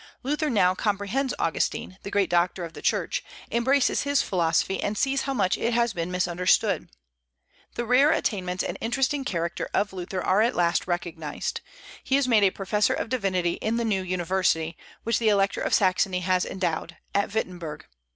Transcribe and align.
Luther 0.23 0.49
now 0.49 0.73
comprehends 0.73 1.31
Augustine, 1.37 1.99
the 2.01 2.09
great 2.09 2.27
doctor 2.31 2.65
of 2.65 2.73
the 2.73 2.81
Church, 2.81 3.23
embraces 3.51 4.01
his 4.01 4.23
philosophy 4.23 4.81
and 4.81 4.97
sees 4.97 5.21
how 5.29 5.33
much 5.35 5.59
it 5.59 5.73
has 5.75 5.93
been 5.93 6.09
misunderstood. 6.09 6.89
The 7.75 7.85
rare 7.85 8.09
attainments 8.11 8.63
and 8.63 8.79
interesting 8.81 9.23
character 9.23 9.69
of 9.75 9.93
Luther 9.93 10.19
are 10.23 10.41
at 10.41 10.55
last 10.55 10.87
recognized; 10.87 11.61
he 12.03 12.17
is 12.17 12.27
made 12.27 12.43
a 12.43 12.49
professor 12.49 12.95
of 12.95 13.09
divinity 13.09 13.59
in 13.61 13.77
the 13.77 13.85
new 13.85 14.01
university, 14.01 14.75
which 15.03 15.19
the 15.19 15.29
Elector 15.29 15.61
of 15.61 15.71
Saxony 15.71 16.21
has 16.21 16.45
endowed, 16.45 16.97
at 17.13 17.31
Wittenberg. 17.35 17.85